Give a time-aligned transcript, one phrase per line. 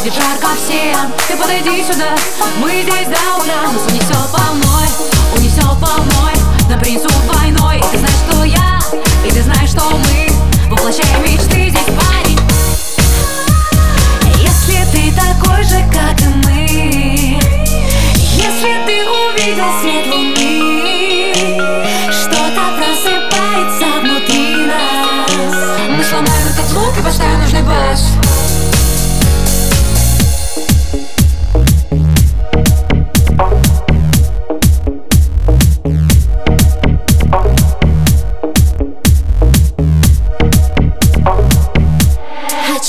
[0.00, 2.16] будет жарко всем, ты подойди сюда
[2.62, 4.69] Мы здесь до утра, нас унесет волной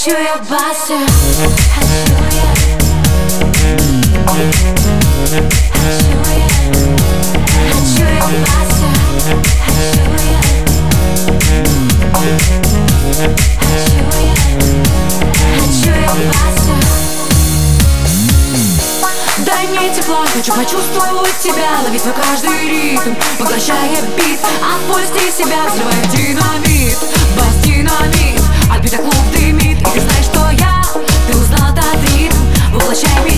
[0.03, 0.97] Хочу я баса
[1.77, 2.47] Хочу я.
[4.25, 5.41] Хочу я.
[7.71, 8.87] Хочу я баса
[9.21, 10.41] Хочу я
[15.59, 16.75] Хочу я Хочу я баса
[19.45, 21.81] Дай мне тепла, хочу почувствовать тебя.
[21.83, 24.39] Ловить твой каждый ритм, поглощая бит.
[24.41, 26.90] Отпусти себя, взрывай динамит
[32.80, 33.29] Воплощай мечты здесь, парень